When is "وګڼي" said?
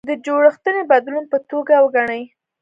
1.83-2.23